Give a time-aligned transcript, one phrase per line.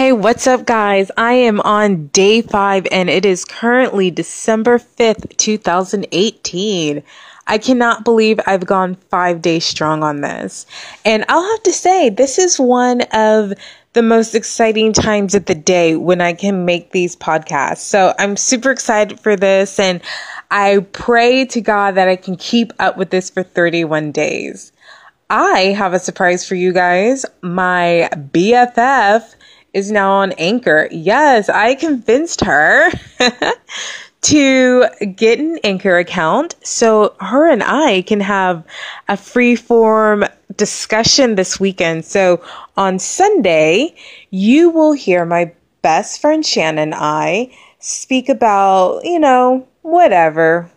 [0.00, 1.10] Hey, what's up, guys?
[1.18, 7.02] I am on day five and it is currently December 5th, 2018.
[7.46, 10.64] I cannot believe I've gone five days strong on this.
[11.04, 13.52] And I'll have to say, this is one of
[13.92, 17.80] the most exciting times of the day when I can make these podcasts.
[17.80, 20.00] So I'm super excited for this and
[20.50, 24.72] I pray to God that I can keep up with this for 31 days.
[25.28, 27.26] I have a surprise for you guys.
[27.42, 29.34] My BFF
[29.72, 30.88] is now on Anchor.
[30.90, 32.90] Yes, I convinced her
[34.22, 38.64] to get an Anchor account so her and I can have
[39.08, 40.24] a free form
[40.56, 42.04] discussion this weekend.
[42.04, 42.42] So
[42.76, 43.94] on Sunday,
[44.30, 50.70] you will hear my best friend Shannon and I speak about, you know, whatever.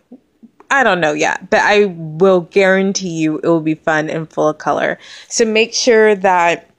[0.71, 4.49] I don't know yet, but I will guarantee you it will be fun and full
[4.49, 4.97] of color.
[5.27, 6.72] So make sure that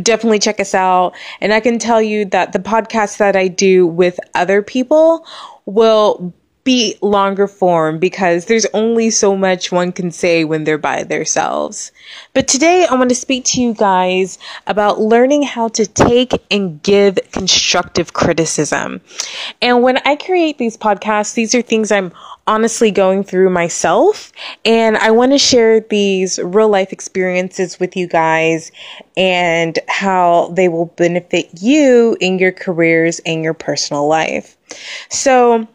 [0.00, 1.14] definitely check us out.
[1.40, 5.26] And I can tell you that the podcast that I do with other people
[5.66, 6.32] will
[6.64, 11.92] be longer form because there's only so much one can say when they're by themselves.
[12.32, 16.82] But today I want to speak to you guys about learning how to take and
[16.82, 19.02] give constructive criticism.
[19.60, 22.12] And when I create these podcasts, these are things I'm
[22.46, 24.32] honestly going through myself.
[24.64, 28.70] And I want to share these real life experiences with you guys
[29.16, 34.56] and how they will benefit you in your careers and your personal life.
[35.10, 35.66] So,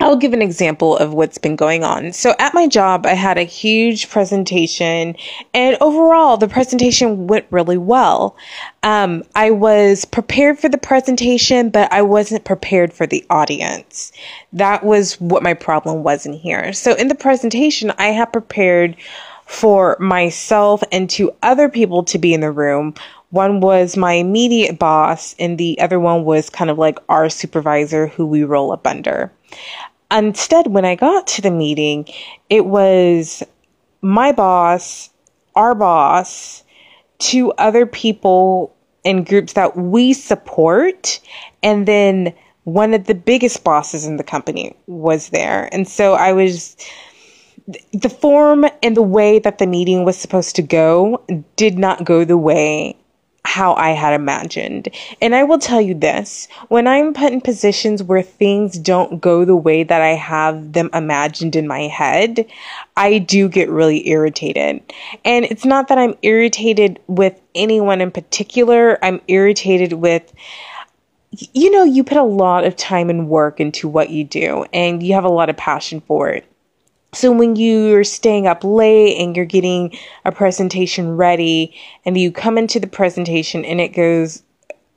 [0.00, 2.12] I'll give an example of what's been going on.
[2.12, 5.14] So at my job, I had a huge presentation
[5.52, 8.34] and overall the presentation went really well.
[8.82, 14.10] Um, I was prepared for the presentation, but I wasn't prepared for the audience.
[14.54, 16.72] That was what my problem was in here.
[16.72, 18.96] So in the presentation, I had prepared
[19.44, 22.94] for myself and two other people to be in the room.
[23.30, 28.06] One was my immediate boss and the other one was kind of like our supervisor
[28.06, 29.30] who we roll up under.
[30.10, 32.08] Instead, when I got to the meeting,
[32.48, 33.42] it was
[34.02, 35.10] my boss,
[35.54, 36.64] our boss,
[37.18, 41.20] two other people in groups that we support,
[41.62, 42.34] and then
[42.64, 45.68] one of the biggest bosses in the company was there.
[45.72, 46.76] And so I was
[47.92, 51.24] the form and the way that the meeting was supposed to go
[51.56, 52.96] did not go the way
[53.44, 54.88] how I had imagined.
[55.20, 59.44] And I will tell you this when I'm put in positions where things don't go
[59.44, 62.46] the way that I have them imagined in my head,
[62.96, 64.80] I do get really irritated.
[65.24, 70.32] And it's not that I'm irritated with anyone in particular, I'm irritated with
[71.52, 75.00] you know, you put a lot of time and work into what you do, and
[75.00, 76.49] you have a lot of passion for it.
[77.12, 82.56] So when you're staying up late and you're getting a presentation ready and you come
[82.56, 84.42] into the presentation and it goes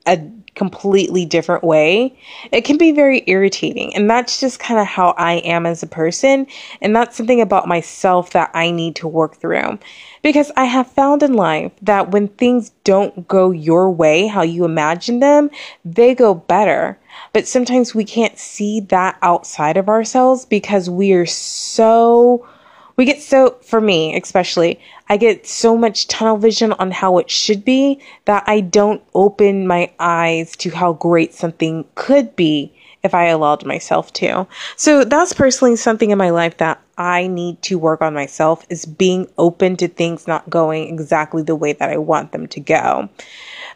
[0.05, 0.21] a
[0.55, 2.15] completely different way,
[2.51, 3.95] it can be very irritating.
[3.95, 6.45] And that's just kind of how I am as a person.
[6.81, 9.79] And that's something about myself that I need to work through.
[10.21, 14.65] Because I have found in life that when things don't go your way, how you
[14.65, 15.49] imagine them,
[15.83, 16.99] they go better.
[17.33, 22.47] But sometimes we can't see that outside of ourselves because we are so
[22.95, 24.79] we get so for me especially
[25.09, 29.67] i get so much tunnel vision on how it should be that i don't open
[29.67, 32.71] my eyes to how great something could be
[33.03, 34.47] if i allowed myself to.
[34.77, 38.85] So that's personally something in my life that i need to work on myself is
[38.85, 43.09] being open to things not going exactly the way that i want them to go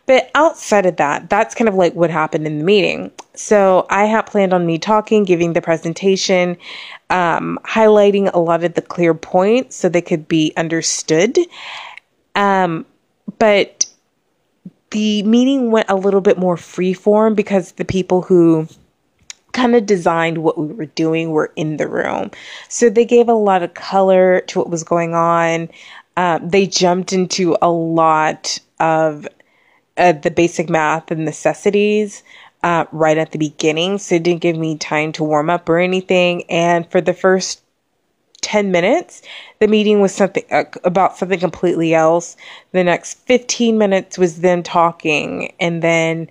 [0.07, 3.11] but outside of that, that's kind of like what happened in the meeting.
[3.35, 6.57] So I had planned on me talking, giving the presentation,
[7.09, 11.37] um, highlighting a lot of the clear points so they could be understood.
[12.35, 12.85] Um,
[13.37, 13.85] but
[14.91, 18.65] the meeting went a little bit more freeform because the people who
[19.51, 22.31] kind of designed what we were doing were in the room.
[22.69, 25.67] So they gave a lot of color to what was going on.
[26.15, 29.27] Uh, they jumped into a lot of
[29.97, 32.23] uh, the basic math and necessities
[32.63, 35.79] uh, right at the beginning, so it didn't give me time to warm up or
[35.79, 36.43] anything.
[36.49, 37.61] And for the first
[38.41, 39.21] 10 minutes,
[39.59, 42.35] the meeting was something uh, about something completely else.
[42.71, 46.29] The next 15 minutes was them talking, and then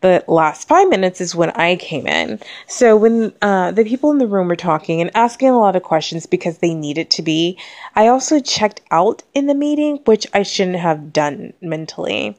[0.00, 2.38] the last five minutes is when I came in.
[2.68, 5.82] So when uh, the people in the room were talking and asking a lot of
[5.82, 7.58] questions because they needed to be,
[7.96, 12.38] I also checked out in the meeting, which I shouldn't have done mentally.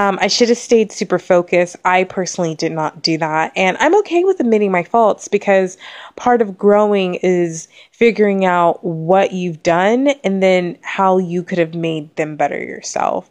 [0.00, 1.76] Um, I should have stayed super focused.
[1.84, 3.52] I personally did not do that.
[3.54, 5.76] And I'm okay with admitting my faults because
[6.16, 11.74] part of growing is figuring out what you've done and then how you could have
[11.74, 13.30] made them better yourself.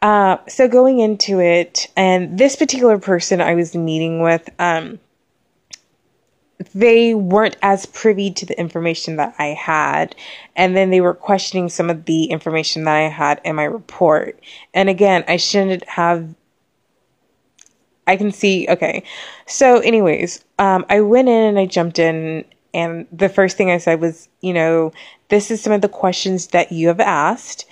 [0.00, 5.00] Uh, so going into it, and this particular person I was meeting with, um,
[6.74, 10.14] they weren't as privy to the information that I had.
[10.56, 14.38] And then they were questioning some of the information that I had in my report.
[14.72, 16.34] And again, I shouldn't have.
[18.06, 18.66] I can see.
[18.68, 19.02] Okay.
[19.46, 22.44] So, anyways, um, I went in and I jumped in.
[22.72, 24.92] And the first thing I said was, you know,
[25.28, 27.66] this is some of the questions that you have asked.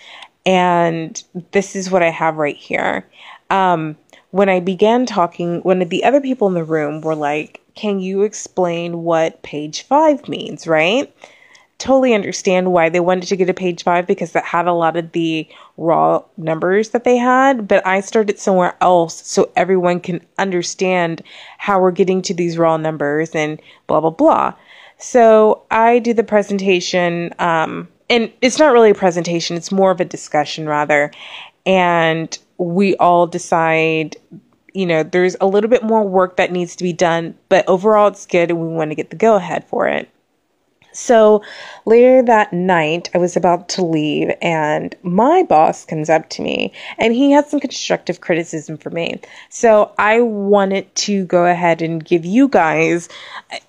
[0.47, 3.07] And this is what I have right here.
[3.51, 3.97] Um,
[4.31, 8.23] when I began talking, when the other people in the room were like, can you
[8.23, 11.15] explain what page five means, right?
[11.79, 14.97] Totally understand why they wanted to get a page five because that had a lot
[14.97, 20.25] of the raw numbers that they had, but I started somewhere else so everyone can
[20.39, 21.23] understand
[21.59, 24.55] how we're getting to these raw numbers and blah, blah, blah.
[24.99, 30.01] So I do the presentation, um, and it's not really a presentation, it's more of
[30.01, 31.11] a discussion rather.
[31.67, 34.17] And we all decide
[34.73, 38.09] you know, there's a little bit more work that needs to be done, but overall
[38.09, 40.09] it's good and we want to get the go ahead for it.
[40.95, 41.43] So
[41.87, 46.73] later that night, I was about to leave, and my boss comes up to me
[46.99, 49.19] and he had some constructive criticism for me.
[49.49, 53.09] So I wanted to go ahead and give you guys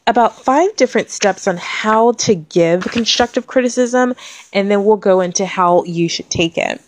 [0.06, 4.16] about five different steps on how to give constructive criticism,
[4.52, 6.82] and then we'll go into how you should take it.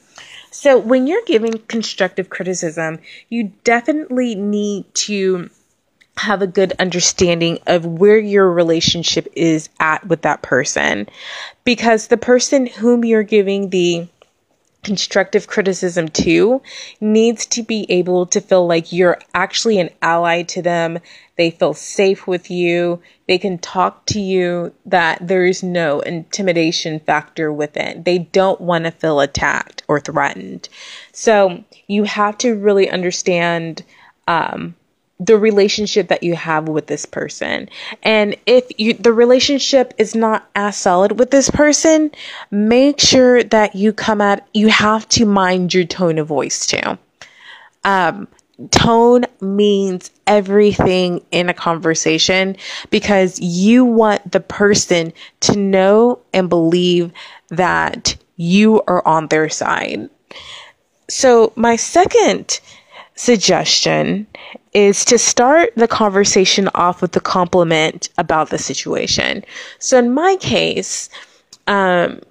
[0.58, 5.50] So, when you're giving constructive criticism, you definitely need to
[6.16, 11.10] have a good understanding of where your relationship is at with that person.
[11.66, 14.08] Because the person whom you're giving the
[14.86, 16.62] constructive criticism too
[17.02, 21.00] needs to be able to feel like you're actually an ally to them.
[21.38, 23.02] They feel safe with you.
[23.28, 28.06] They can talk to you that there is no intimidation factor with it.
[28.06, 30.70] They don't want to feel attacked or threatened.
[31.12, 33.84] So you have to really understand,
[34.28, 34.76] um,
[35.20, 37.70] the relationship that you have with this person.
[38.04, 42.12] And if you, the relationship is not as solid with this person,
[42.52, 46.98] make sure that you come at, you have to mind your tone of voice too.
[47.86, 48.28] Um,
[48.72, 52.58] tone means everything in a conversation
[52.90, 57.12] because you want the person to know and believe
[57.50, 60.10] that you are on their side.
[61.08, 62.60] So my second
[63.16, 64.28] suggestion
[64.74, 69.44] is to start the conversation off with a compliment about the situation.
[69.80, 71.10] So in my case,
[71.68, 72.22] um,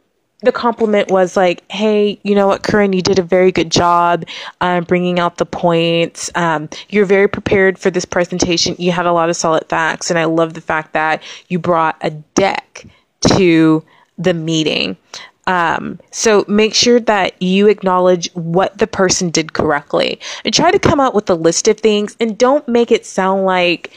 [0.42, 4.26] the compliment was like, "Hey, you know what, Corinne, you did a very good job
[4.60, 6.30] um, bringing out the points.
[6.34, 8.76] Um, you're very prepared for this presentation.
[8.78, 11.96] You had a lot of solid facts, and I love the fact that you brought
[12.02, 12.86] a deck
[13.28, 13.82] to
[14.18, 14.98] the meeting.
[15.46, 20.78] Um, so make sure that you acknowledge what the person did correctly and try to
[20.78, 23.92] come up with a list of things and don't make it sound like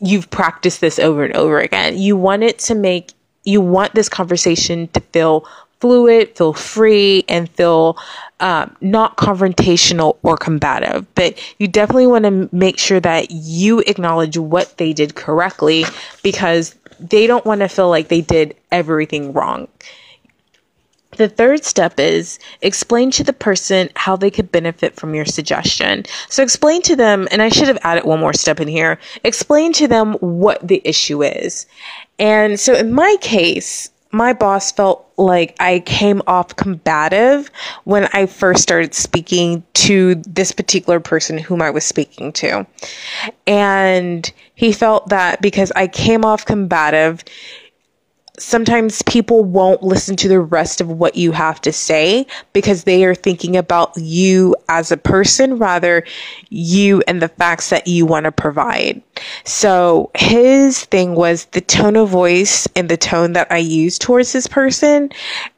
[0.00, 1.98] you've practiced this over and over again.
[1.98, 3.12] You want it to make,
[3.44, 5.46] you want this conversation to feel
[5.80, 7.96] fluid, feel free, and feel
[8.40, 11.06] um, not confrontational or combative.
[11.14, 15.84] But you definitely want to make sure that you acknowledge what they did correctly
[16.22, 19.68] because they don't want to feel like they did everything wrong.
[21.18, 26.04] The third step is explain to the person how they could benefit from your suggestion.
[26.28, 29.72] So explain to them, and I should have added one more step in here, explain
[29.74, 31.66] to them what the issue is.
[32.18, 37.50] And so in my case, my boss felt like I came off combative
[37.84, 42.66] when I first started speaking to this particular person whom I was speaking to.
[43.46, 47.24] And he felt that because I came off combative,
[48.38, 53.04] sometimes people won't listen to the rest of what you have to say because they
[53.04, 56.04] are thinking about you as a person rather
[56.48, 59.02] you and the facts that you want to provide.
[59.44, 64.32] So his thing was the tone of voice and the tone that I use towards
[64.32, 65.10] this person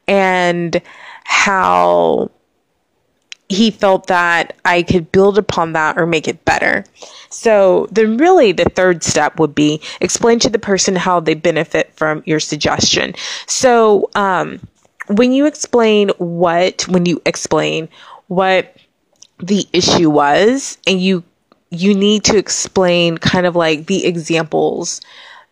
[0.07, 0.81] and
[1.23, 2.31] how
[3.51, 6.85] he felt that I could build upon that or make it better.
[7.29, 11.93] So then really the third step would be explain to the person how they benefit
[11.93, 13.13] from your suggestion.
[13.47, 14.59] So um,
[15.07, 17.89] when you explain what, when you explain
[18.27, 18.75] what
[19.39, 21.23] the issue was and you
[21.73, 24.99] you need to explain kind of like the examples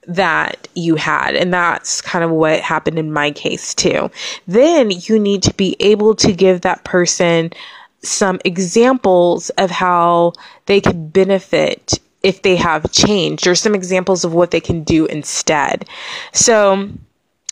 [0.06, 1.36] that you had.
[1.36, 4.12] And that's kind of what happened in my case too.
[4.46, 7.54] Then you need to be able to give that person
[8.02, 10.34] some examples of how
[10.66, 15.06] they could benefit if they have changed or some examples of what they can do
[15.06, 15.86] instead.
[16.34, 16.90] So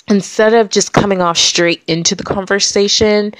[0.10, 3.34] instead of just coming off straight into the conversation,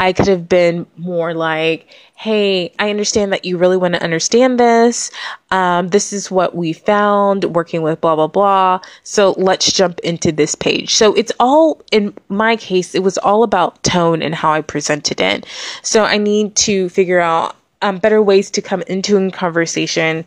[0.00, 4.58] I could have been more like, Hey, I understand that you really want to understand
[4.58, 5.10] this.
[5.50, 8.80] Um, this is what we found working with blah, blah, blah.
[9.02, 10.94] So let's jump into this page.
[10.94, 15.20] So it's all, in my case, it was all about tone and how I presented
[15.20, 15.44] it.
[15.82, 20.24] So I need to figure out um, better ways to come into a conversation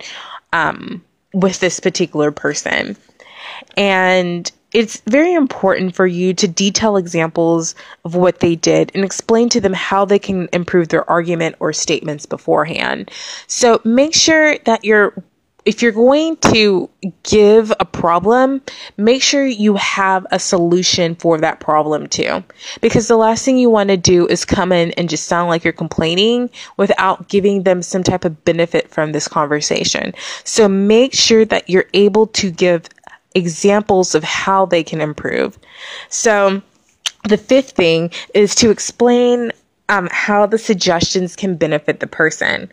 [0.54, 2.98] um, with this particular person.
[3.76, 7.74] And it's very important for you to detail examples
[8.06, 11.74] of what they did and explain to them how they can improve their argument or
[11.74, 13.10] statements beforehand.
[13.48, 15.16] So make sure that you're
[15.66, 16.90] if you're going to
[17.24, 18.62] give a problem,
[18.96, 22.42] make sure you have a solution for that problem too.
[22.80, 25.66] Because the last thing you want to do is come in and just sound like
[25.66, 30.14] you're complaining without giving them some type of benefit from this conversation.
[30.46, 32.84] So make sure that you're able to give
[33.38, 35.58] examples of how they can improve.
[36.10, 36.62] So,
[37.30, 39.52] the fifth thing is to explain
[39.90, 42.72] um, how the suggestions can benefit the person.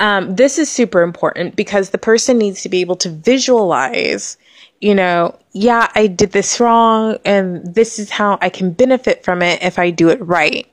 [0.00, 4.36] Um, this is super important because the person needs to be able to visualize
[4.80, 9.40] you know, yeah, I did this wrong and this is how I can benefit from
[9.40, 10.70] it if I do it right.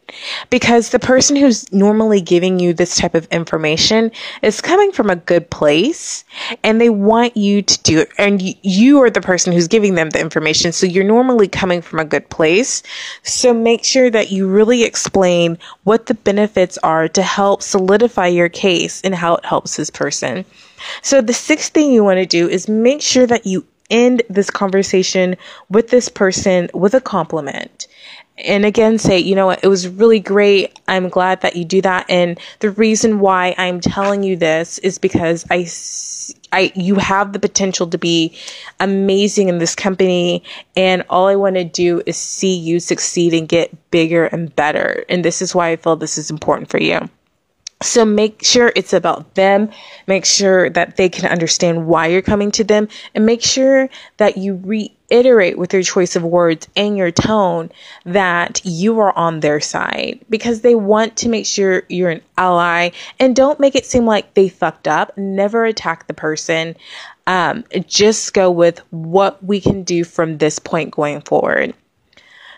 [0.49, 5.15] Because the person who's normally giving you this type of information is coming from a
[5.15, 6.25] good place
[6.63, 8.09] and they want you to do it.
[8.17, 10.73] And you are the person who's giving them the information.
[10.73, 12.83] So you're normally coming from a good place.
[13.23, 18.49] So make sure that you really explain what the benefits are to help solidify your
[18.49, 20.43] case and how it helps this person.
[21.01, 24.49] So the sixth thing you want to do is make sure that you end this
[24.49, 25.37] conversation
[25.69, 27.87] with this person with a compliment.
[28.39, 30.77] And again say you know what it was really great.
[30.87, 32.09] I'm glad that you do that.
[32.09, 35.65] And the reason why i'm telling you this is because i
[36.53, 38.37] I you have the potential to be
[38.79, 40.43] amazing in this company.
[40.75, 45.03] And all I want to do is see you succeed and get bigger and better.
[45.09, 47.09] And this is why I feel this is important for you.
[47.83, 49.69] So make sure it's about them.
[50.07, 54.37] Make sure that they can understand why you're coming to them and make sure that
[54.37, 57.71] you reiterate with your choice of words and your tone
[58.05, 62.91] that you are on their side because they want to make sure you're an ally
[63.19, 65.17] and don't make it seem like they fucked up.
[65.17, 66.77] Never attack the person.
[67.27, 71.73] Um, just go with what we can do from this point going forward.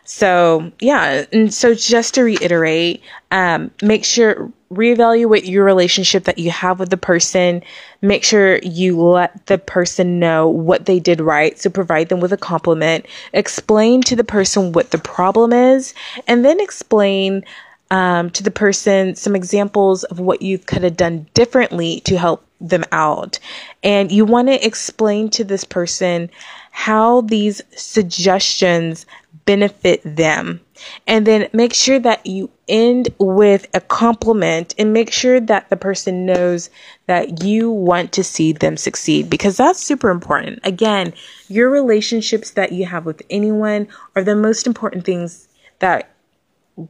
[0.06, 6.52] So yeah, and so just to reiterate, um, make sure reevaluate your relationship that you
[6.52, 7.64] have with the person.
[8.02, 11.58] Make sure you let the person know what they did right.
[11.58, 13.08] So provide them with a compliment.
[13.34, 15.94] Explain to the person what the problem is,
[16.28, 17.44] and then explain
[17.92, 22.46] um, to the person some examples of what you could have done differently to help
[22.62, 23.40] them out.
[23.84, 26.30] And you want to explain to this person
[26.72, 29.06] how these suggestions
[29.46, 30.62] benefit them.
[31.08, 35.78] And then make sure that you end with a compliment and make sure that the
[35.78, 36.70] person knows
[37.06, 40.60] that you want to see them succeed because that's super important.
[40.64, 41.14] Again,
[41.48, 45.48] your relationships that you have with anyone are the most important things
[45.80, 46.10] that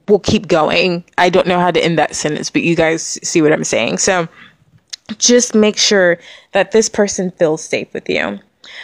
[0.07, 1.03] will keep going.
[1.17, 3.99] I don't know how to end that sentence, but you guys see what I'm saying.
[3.99, 4.27] So
[5.17, 6.17] just make sure
[6.53, 8.39] that this person feels safe with you.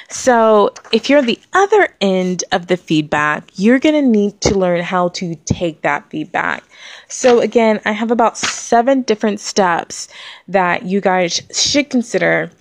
[0.09, 4.81] So, if you're the other end of the feedback, you're going to need to learn
[4.81, 6.63] how to take that feedback.
[7.07, 10.07] So, again, I have about seven different steps
[10.47, 12.51] that you guys should consider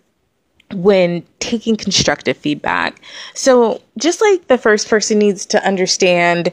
[0.73, 3.01] when taking constructive feedback.
[3.35, 6.53] So, just like the first person needs to understand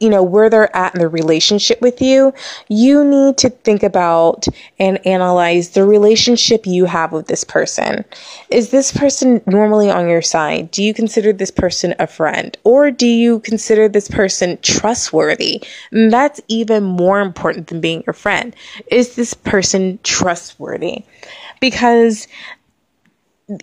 [0.00, 2.32] you know, where they're at in the relationship with you,
[2.68, 4.46] you need to think about
[4.78, 8.04] and analyze the relationship you have with this person.
[8.48, 10.70] Is this person normally on your side?
[10.70, 12.56] Do you consider this person a friend?
[12.64, 15.62] Or do you consider this person trustworthy?
[15.92, 18.56] And that's even more important than being your friend.
[18.90, 21.04] Is this person trustworthy?
[21.60, 22.26] Because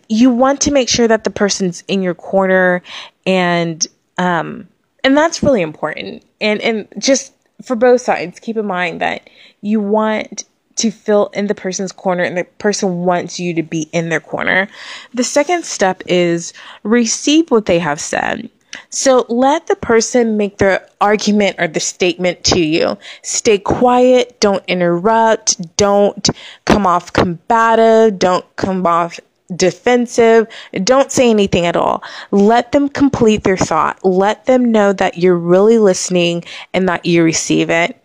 [0.08, 2.84] you want to make sure that the person's in your corner
[3.26, 4.68] and um
[5.04, 6.24] and that's really important.
[6.42, 9.30] And and just for both sides keep in mind that
[9.62, 10.44] you want
[10.76, 14.20] to fill in the person's corner and the person wants you to be in their
[14.20, 14.68] corner.
[15.14, 18.50] The second step is receive what they have said.
[18.90, 22.98] So let the person make their argument or the statement to you.
[23.24, 26.30] Stay quiet, don't interrupt, don't
[26.66, 29.20] come off combative, don't come off
[29.56, 30.48] defensive.
[30.84, 32.04] Don't say anything at all.
[32.32, 34.04] Let them complete their thought.
[34.04, 38.02] Let them know that you're really listening and that you receive it.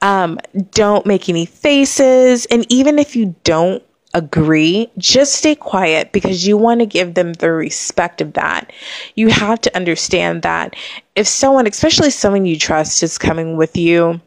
[0.00, 0.38] Um,
[0.72, 2.46] don't make any faces.
[2.46, 3.82] And even if you don't
[4.14, 8.72] agree, just stay quiet because you want to give them the respect of that.
[9.14, 10.76] You have to understand that
[11.16, 14.20] if someone, especially someone you trust, is coming with you,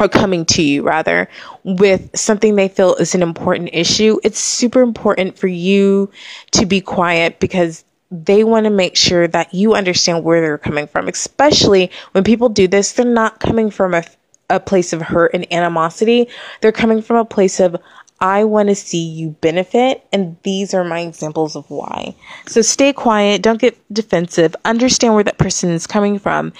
[0.00, 1.28] or coming to you rather
[1.62, 6.10] with something they feel is an important issue, it's super important for you
[6.52, 10.86] to be quiet because they want to make sure that you understand where they're coming
[10.86, 11.06] from.
[11.06, 14.02] Especially when people do this, they're not coming from a,
[14.48, 16.28] a place of hurt and animosity.
[16.60, 17.76] They're coming from a place of,
[18.20, 22.14] I want to see you benefit, and these are my examples of why.
[22.46, 26.52] So stay quiet, don't get defensive, understand where that person is coming from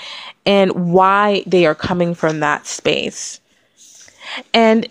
[0.46, 3.40] and why they are coming from that space.
[4.54, 4.88] And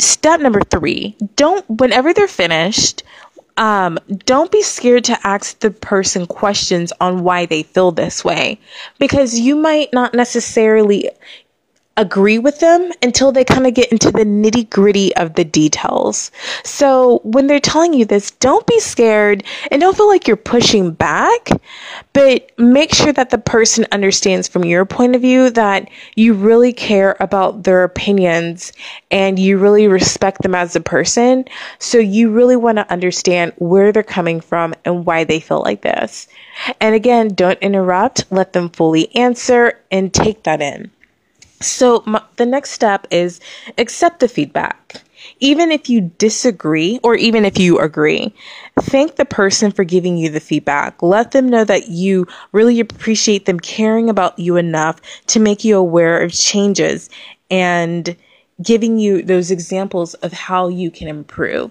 [0.00, 3.04] step number three don't, whenever they're finished,
[3.56, 8.58] um, don't be scared to ask the person questions on why they feel this way
[8.98, 11.10] because you might not necessarily
[11.96, 16.30] agree with them until they kind of get into the nitty gritty of the details.
[16.64, 20.92] So when they're telling you this, don't be scared and don't feel like you're pushing
[20.92, 21.50] back,
[22.14, 26.72] but make sure that the person understands from your point of view that you really
[26.72, 28.72] care about their opinions
[29.10, 31.44] and you really respect them as a person.
[31.78, 35.82] So you really want to understand where they're coming from and why they feel like
[35.82, 36.26] this.
[36.80, 40.90] And again, don't interrupt, let them fully answer and take that in.
[41.62, 43.40] So, my, the next step is
[43.78, 45.02] accept the feedback.
[45.38, 48.34] Even if you disagree or even if you agree,
[48.80, 51.00] thank the person for giving you the feedback.
[51.02, 55.76] Let them know that you really appreciate them caring about you enough to make you
[55.76, 57.08] aware of changes
[57.50, 58.16] and
[58.60, 61.70] giving you those examples of how you can improve.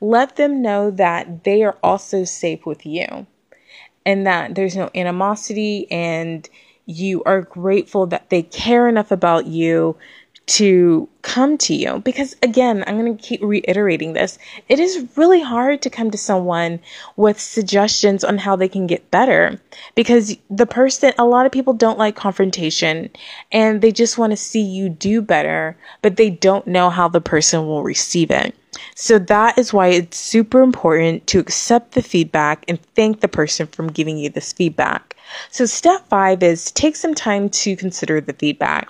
[0.00, 3.26] Let them know that they are also safe with you
[4.06, 6.48] and that there's no animosity and
[6.90, 9.96] you are grateful that they care enough about you
[10.50, 12.00] to come to you.
[12.00, 14.36] Because again, I'm going to keep reiterating this.
[14.68, 16.80] It is really hard to come to someone
[17.14, 19.60] with suggestions on how they can get better
[19.94, 23.10] because the person, a lot of people don't like confrontation
[23.52, 27.20] and they just want to see you do better, but they don't know how the
[27.20, 28.52] person will receive it.
[28.96, 33.68] So that is why it's super important to accept the feedback and thank the person
[33.68, 35.14] from giving you this feedback.
[35.50, 38.88] So step five is take some time to consider the feedback.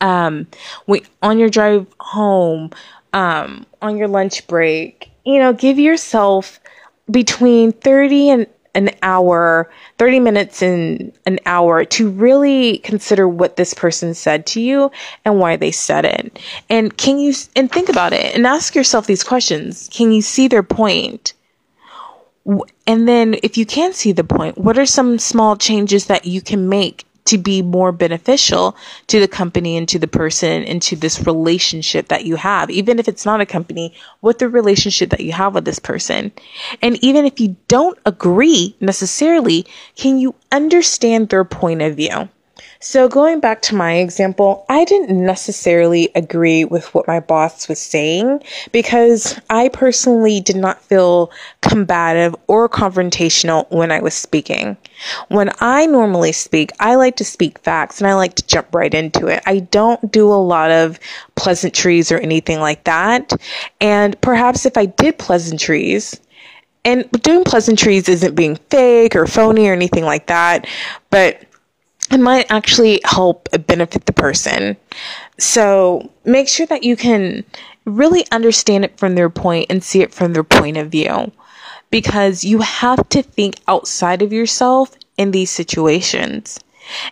[0.00, 0.46] Um,
[0.84, 2.70] when, on your drive home,
[3.12, 6.60] um, on your lunch break, you know, give yourself
[7.10, 13.72] between 30 and an hour, 30 minutes and an hour to really consider what this
[13.72, 14.90] person said to you
[15.24, 16.38] and why they said it.
[16.68, 19.88] And can you, and think about it and ask yourself these questions.
[19.90, 21.32] Can you see their point?
[22.86, 26.42] And then if you can see the point, what are some small changes that you
[26.42, 28.76] can make to be more beneficial
[29.08, 32.70] to the company and to the person and to this relationship that you have.
[32.70, 36.32] Even if it's not a company, what the relationship that you have with this person.
[36.82, 42.28] And even if you don't agree necessarily, can you understand their point of view?
[42.80, 47.80] So, going back to my example, I didn't necessarily agree with what my boss was
[47.80, 51.30] saying because I personally did not feel
[51.62, 54.76] combative or confrontational when I was speaking.
[55.28, 58.92] When I normally speak, I like to speak facts and I like to jump right
[58.92, 59.42] into it.
[59.46, 60.98] I don't do a lot of
[61.34, 63.32] pleasantries or anything like that.
[63.80, 66.20] And perhaps if I did pleasantries,
[66.86, 70.68] and doing pleasantries isn't being fake or phony or anything like that,
[71.10, 71.42] but
[72.10, 74.76] it might actually help benefit the person.
[75.38, 77.44] So make sure that you can
[77.84, 81.32] really understand it from their point and see it from their point of view
[81.90, 86.58] because you have to think outside of yourself in these situations.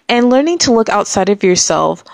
[0.08, 2.04] And learning to look outside of yourself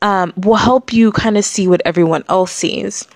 [0.00, 3.06] um, will help you kind of see what everyone else sees.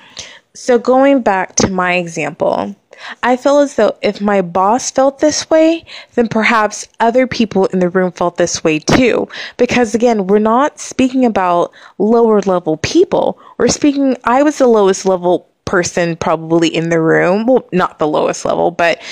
[0.55, 2.75] So, going back to my example,
[3.23, 7.79] I feel as though if my boss felt this way, then perhaps other people in
[7.79, 9.29] the room felt this way too.
[9.57, 13.39] Because again, we're not speaking about lower level people.
[13.59, 17.45] We're speaking, I was the lowest level person probably in the room.
[17.45, 19.03] Well, not the lowest level, but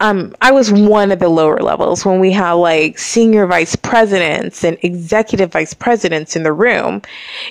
[0.00, 4.64] um, I was one of the lower levels when we have like senior vice presidents
[4.64, 7.02] and executive vice presidents in the room.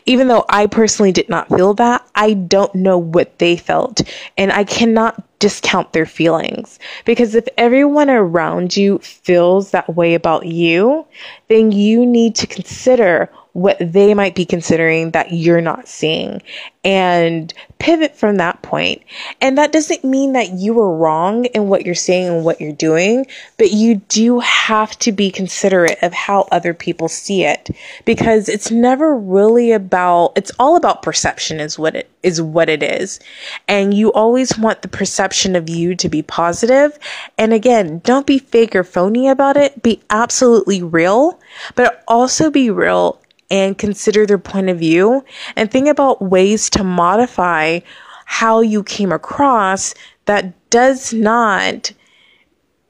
[0.07, 4.01] Even though I personally did not feel that, I don't know what they felt.
[4.37, 6.79] And I cannot discount their feelings.
[7.03, 11.05] Because if everyone around you feels that way about you,
[11.49, 16.41] then you need to consider what they might be considering that you're not seeing
[16.83, 19.01] and pivot from that point.
[19.39, 22.73] And that doesn't mean that you are wrong in what you're saying and what you're
[22.73, 23.25] doing,
[23.57, 27.69] but you do have to be considerate of how other people see it
[28.05, 32.81] because it's never really about, it's all about perception is what it is what it
[32.81, 33.19] is.
[33.67, 36.97] And you always want the perception of you to be positive.
[37.37, 39.83] And again, don't be fake or phony about it.
[39.83, 41.39] Be absolutely real,
[41.75, 43.19] but also be real
[43.53, 45.23] and consider their point of view
[45.55, 47.79] and think about ways to modify
[48.25, 49.93] how you came across
[50.25, 51.93] that does not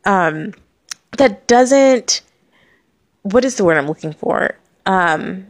[0.05, 0.53] um
[1.17, 2.21] that doesn't
[3.23, 4.57] what is the word I'm looking for?
[4.85, 5.47] Um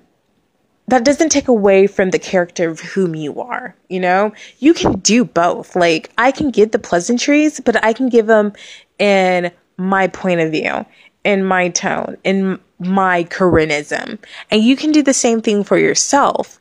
[0.88, 3.76] that doesn't take away from the character of whom you are.
[3.90, 5.78] You know, you can do both.
[5.78, 8.52] Like, I can give the pleasantries, but I can give them
[9.00, 10.86] in my point of view,
[11.24, 14.20] in my tone, in my Corinism.
[14.52, 16.60] And you can do the same thing for yourself.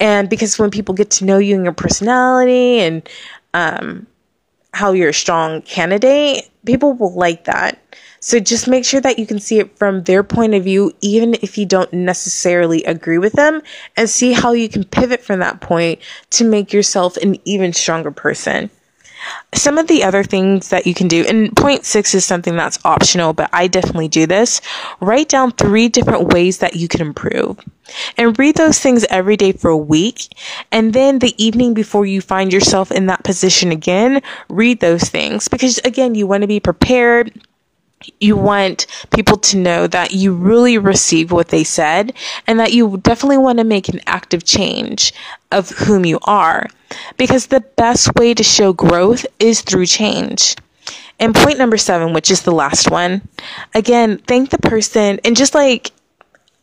[0.00, 3.08] And because when people get to know you and your personality and
[3.54, 4.06] um,
[4.72, 7.78] how you're a strong candidate, people will like that.
[8.20, 11.34] So just make sure that you can see it from their point of view, even
[11.42, 13.60] if you don't necessarily agree with them,
[13.98, 18.10] and see how you can pivot from that point to make yourself an even stronger
[18.10, 18.70] person.
[19.54, 22.78] Some of the other things that you can do, and point six is something that's
[22.84, 24.60] optional, but I definitely do this.
[25.00, 27.58] Write down three different ways that you can improve
[28.16, 30.28] and read those things every day for a week.
[30.72, 35.48] And then the evening before you find yourself in that position again, read those things
[35.48, 37.32] because again, you want to be prepared
[38.20, 42.12] you want people to know that you really receive what they said
[42.46, 45.12] and that you definitely want to make an active change
[45.50, 46.68] of whom you are
[47.16, 50.56] because the best way to show growth is through change.
[51.20, 53.28] And point number seven, which is the last one,
[53.74, 55.92] again, thank the person and just like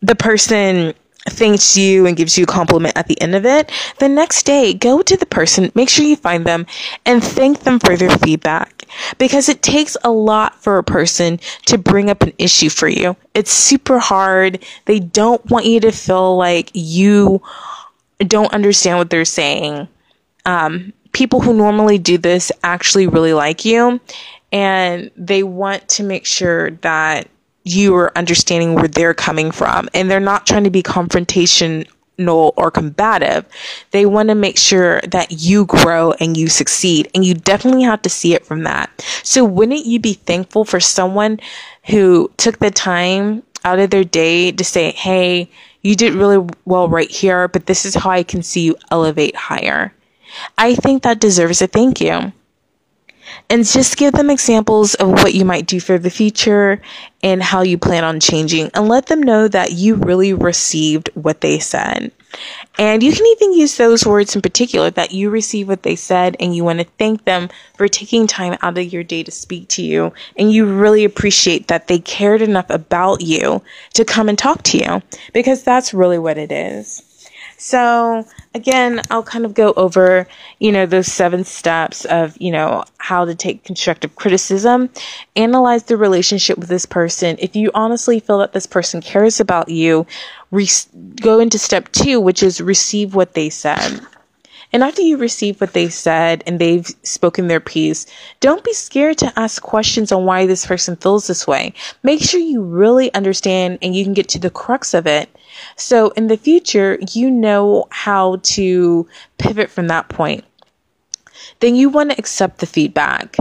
[0.01, 0.93] the person
[1.30, 4.73] thanks you and gives you a compliment at the end of it, the next day,
[4.73, 6.65] go to the person, make sure you find them,
[7.06, 8.80] and thank them for their feedback.
[9.17, 13.15] Because it takes a lot for a person to bring up an issue for you.
[13.34, 14.63] It's super hard.
[14.86, 17.41] They don't want you to feel like you
[18.19, 19.88] don't understand what they're saying.
[20.45, 23.99] Um, people who normally do this actually really like you
[24.51, 27.27] and they want to make sure that
[27.63, 31.88] you are understanding where they're coming from and they're not trying to be confrontational
[32.19, 33.45] or combative.
[33.91, 38.02] They want to make sure that you grow and you succeed and you definitely have
[38.04, 38.89] to see it from that.
[39.24, 41.39] So wouldn't you be thankful for someone
[41.86, 45.50] who took the time out of their day to say, Hey,
[45.82, 49.36] you did really well right here, but this is how I can see you elevate
[49.36, 49.93] higher.
[50.58, 52.32] I think that deserves a thank you
[53.51, 56.81] and just give them examples of what you might do for the future
[57.21, 61.41] and how you plan on changing and let them know that you really received what
[61.41, 62.13] they said.
[62.79, 66.37] And you can even use those words in particular that you receive what they said
[66.39, 69.67] and you want to thank them for taking time out of your day to speak
[69.69, 70.13] to you.
[70.37, 73.61] And you really appreciate that they cared enough about you
[73.95, 75.01] to come and talk to you
[75.33, 77.03] because that's really what it is.
[77.57, 80.27] So again, I'll kind of go over,
[80.59, 84.89] you know, those seven steps of, you know, how to take constructive criticism,
[85.35, 87.37] analyze the relationship with this person.
[87.39, 90.05] If you honestly feel that this person cares about you,
[90.51, 90.69] re-
[91.21, 94.01] go into step two, which is receive what they said.
[94.73, 98.05] And after you receive what they said and they've spoken their piece,
[98.39, 101.73] don't be scared to ask questions on why this person feels this way.
[102.03, 105.29] Make sure you really understand and you can get to the crux of it
[105.75, 109.07] so in the future, you know how to
[109.38, 110.43] pivot from that point.
[111.60, 113.38] Then you want to accept the feedback.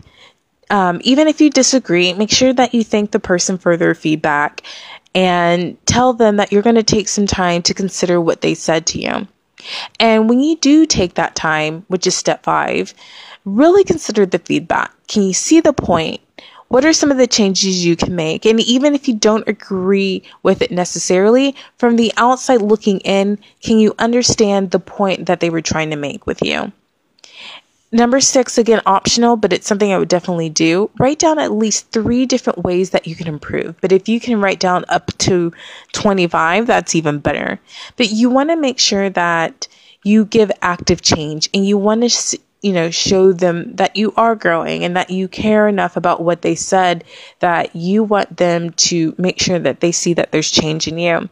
[0.70, 4.62] Um, even if you disagree, make sure that you thank the person for their feedback
[5.14, 8.86] and tell them that you're going to take some time to consider what they said
[8.86, 9.26] to you.
[9.98, 12.94] And when you do take that time, which is step five,
[13.44, 14.92] really consider the feedback.
[15.08, 16.20] Can you see the point?
[16.70, 18.46] What are some of the changes you can make?
[18.46, 23.80] And even if you don't agree with it necessarily, from the outside looking in, can
[23.80, 26.70] you understand the point that they were trying to make with you?
[27.90, 30.92] Number six, again, optional, but it's something I would definitely do.
[31.00, 33.74] Write down at least three different ways that you can improve.
[33.80, 35.52] But if you can write down up to
[35.92, 37.58] 25, that's even better.
[37.96, 39.66] But you want to make sure that
[40.04, 44.34] you give active change and you want to you know, show them that you are
[44.34, 47.04] growing and that you care enough about what they said
[47.40, 51.28] that you want them to make sure that they see that there's change in you.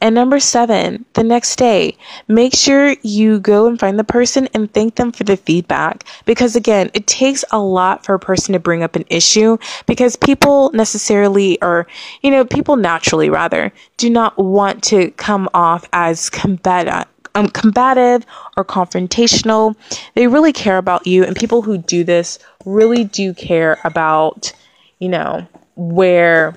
[0.00, 1.96] And number seven, the next day,
[2.28, 6.04] make sure you go and find the person and thank them for the feedback.
[6.24, 10.16] Because again, it takes a lot for a person to bring up an issue because
[10.16, 11.86] people necessarily, or,
[12.22, 17.06] you know, people naturally rather, do not want to come off as combative.
[17.34, 19.76] Um, combative or confrontational.
[20.14, 24.52] They really care about you, and people who do this really do care about,
[24.98, 26.56] you know, where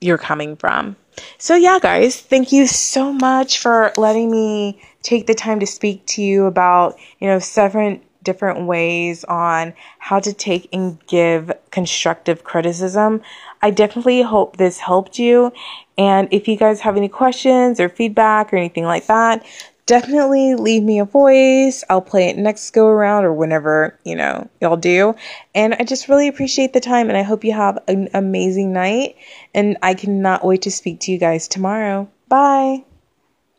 [0.00, 0.96] you're coming from.
[1.38, 6.04] So, yeah, guys, thank you so much for letting me take the time to speak
[6.06, 12.44] to you about, you know, seven different ways on how to take and give constructive
[12.44, 13.20] criticism.
[13.62, 15.52] I definitely hope this helped you.
[15.98, 19.44] And if you guys have any questions or feedback or anything like that,
[19.86, 21.84] definitely leave me a voice.
[21.90, 25.14] I'll play it next go around or whenever, you know, y'all do.
[25.54, 29.16] And I just really appreciate the time and I hope you have an amazing night.
[29.54, 32.08] And I cannot wait to speak to you guys tomorrow.
[32.28, 32.84] Bye.